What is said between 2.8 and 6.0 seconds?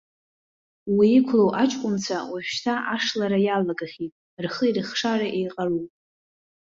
ашлара иалагахьеит, рхи рыхшареи еиҟароуп.